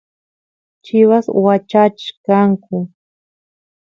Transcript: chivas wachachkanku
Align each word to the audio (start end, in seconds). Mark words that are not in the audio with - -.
chivas 0.83 1.25
wachachkanku 1.45 2.75